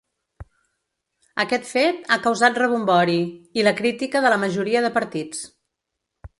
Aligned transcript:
Aquest 1.43 1.67
fet 1.73 2.09
ha 2.15 2.17
causat 2.25 2.57
rebombori, 2.63 3.19
i 3.63 3.69
la 3.69 3.77
crítica 3.83 4.25
de 4.27 4.35
la 4.35 4.43
majoria 4.49 4.85
de 4.87 4.95
partits. 5.01 5.49